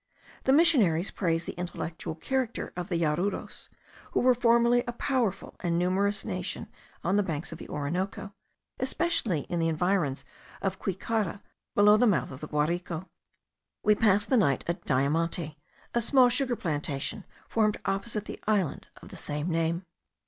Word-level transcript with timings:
The 0.45 0.51
missionaries 0.51 1.11
praise 1.11 1.43
the 1.45 1.53
intellectual 1.59 2.15
character 2.15 2.73
of 2.75 2.89
the 2.89 2.97
Yaruros, 2.99 3.69
who 4.13 4.21
were 4.21 4.33
formerly 4.33 4.83
a 4.87 4.93
powerful 4.93 5.55
and 5.59 5.77
numerous 5.77 6.25
nation 6.25 6.69
on 7.03 7.17
the 7.17 7.21
banks 7.21 7.51
of 7.51 7.59
the 7.59 7.69
Orinoco, 7.69 8.33
especially 8.79 9.41
in 9.41 9.59
the 9.59 9.67
environs 9.67 10.25
of 10.59 10.79
Cuycara, 10.79 11.43
below 11.75 11.97
the 11.97 12.07
mouth 12.07 12.31
of 12.31 12.39
the 12.41 12.47
Guarico. 12.47 13.09
We 13.83 13.93
passed 13.93 14.31
the 14.31 14.37
night 14.37 14.63
at 14.65 14.85
Diamante, 14.85 15.55
a 15.93 16.01
small 16.01 16.29
sugar 16.29 16.55
plantation 16.55 17.23
formed 17.47 17.77
opposite 17.85 18.25
the 18.25 18.39
island 18.47 18.87
of 19.03 19.09
the 19.09 19.17
same 19.17 19.49
name. 19.51 19.85